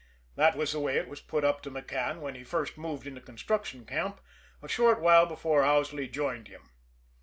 That 0.35 0.55
was 0.57 0.71
the 0.71 0.79
way 0.79 0.97
it 0.97 1.07
was 1.07 1.21
put 1.21 1.43
up 1.43 1.61
to 1.61 1.69
McCann 1.69 2.21
when 2.21 2.33
he 2.33 2.43
first 2.43 2.75
moved 2.75 3.05
into 3.05 3.21
construction 3.21 3.85
camp, 3.85 4.19
a 4.59 4.67
short 4.67 4.99
while 4.99 5.27
before 5.27 5.61
Owsley 5.63 6.07
joined 6.07 6.47
him. 6.47 6.71